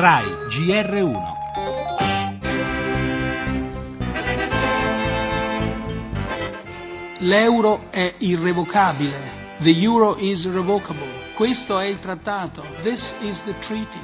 [0.00, 1.22] RAI GR1
[7.18, 9.16] L'euro è irrevocabile.
[9.58, 11.04] The euro is irrevocable.
[11.34, 12.62] Questo è il trattato.
[12.82, 13.98] This is the treaty.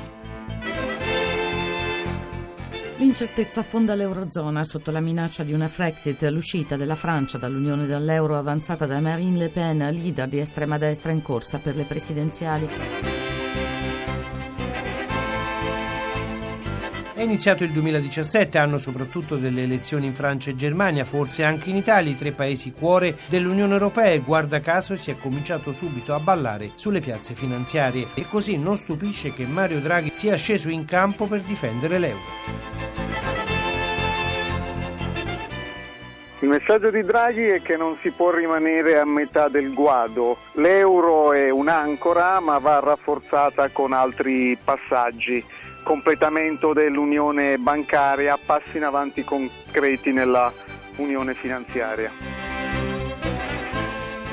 [2.97, 8.87] L'incertezza affonda l'Eurozona sotto la minaccia di una Frexit, l'uscita della Francia dall'Unione dall'euro avanzata
[8.87, 13.14] da Marine Le Pen, leader di estrema destra in corsa per le presidenziali.
[17.15, 21.77] È iniziato il 2017, anno soprattutto delle elezioni in Francia e Germania, forse anche in
[21.77, 26.19] Italia, i tre paesi cuore dell'Unione Europea e guarda caso si è cominciato subito a
[26.19, 31.29] ballare sulle piazze finanziarie e così non stupisce che Mario Draghi sia sceso in campo
[31.29, 32.64] per difendere l'euro.
[36.45, 40.37] Il messaggio di Draghi è che non si può rimanere a metà del guado.
[40.57, 45.43] L'euro è un'ancora ma va rafforzata con altri passaggi
[45.83, 50.53] completamento dell'unione bancaria, passi in avanti concreti nella
[50.97, 52.11] unione finanziaria.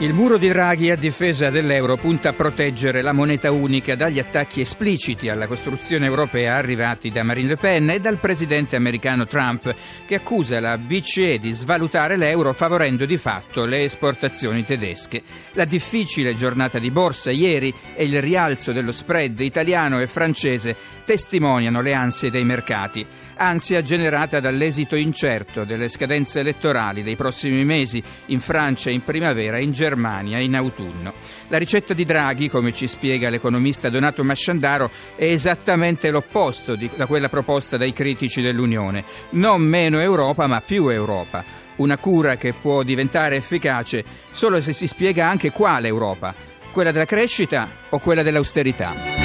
[0.02, 4.60] Il muro di Draghi a difesa dell'euro punta a proteggere la moneta unica dagli attacchi
[4.60, 9.72] espliciti alla costruzione europea arrivati da Marine Le Pen e dal presidente americano Trump,
[10.08, 15.22] che accusa la BCE di svalutare l'euro favorendo di fatto le esportazioni tedesche.
[15.52, 21.80] La difficile giornata di borsa ieri e il rialzo dello spread italiano e francese testimoniano
[21.80, 23.06] le ansie dei mercati
[23.42, 29.64] ansia generata dall'esito incerto delle scadenze elettorali dei prossimi mesi in Francia in primavera e
[29.64, 31.14] in Germania in autunno.
[31.50, 37.08] La ricetta di Draghi, come ci spiega l'economista Donato Masciandaro, è esattamente l'opposto di, da
[37.08, 39.04] quella proposta dai critici dell'Unione.
[39.32, 41.44] Non meno Europa, ma più Europa.
[41.78, 46.34] Una cura che può diventare efficace solo se si spiega anche quale Europa,
[46.72, 49.21] quella della crescita o quella dell'austerità.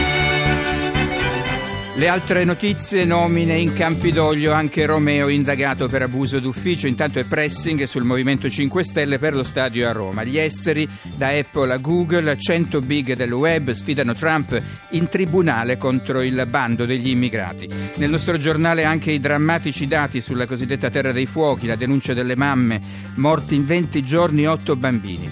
[1.96, 7.84] Le altre notizie, nomine in Campidoglio, anche Romeo indagato per abuso d'ufficio, intanto è pressing
[7.84, 10.22] sul Movimento 5 Stelle per lo stadio a Roma.
[10.22, 16.20] Gli esteri, da Apple a Google, 100 big del web sfidano Trump in tribunale contro
[16.20, 17.66] il bando degli immigrati.
[17.94, 22.36] Nel nostro giornale anche i drammatici dati sulla cosiddetta terra dei fuochi, la denuncia delle
[22.36, 22.78] mamme,
[23.14, 25.30] morti in 20 giorni 8 bambini.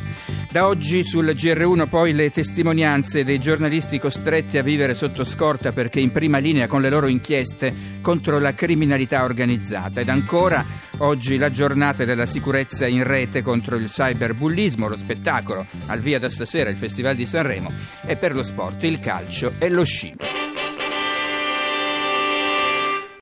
[0.54, 5.98] Da oggi sul GR1 poi le testimonianze dei giornalisti costretti a vivere sotto scorta perché
[5.98, 10.00] in prima linea con le loro inchieste contro la criminalità organizzata.
[10.00, 10.64] Ed ancora
[10.98, 16.30] oggi la giornata della sicurezza in rete contro il cyberbullismo, lo spettacolo al via da
[16.30, 17.72] stasera il Festival di Sanremo
[18.06, 20.43] e per lo sport il calcio e lo sci.